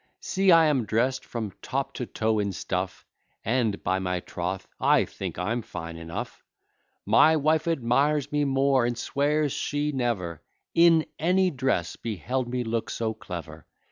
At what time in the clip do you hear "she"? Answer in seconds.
9.53-9.91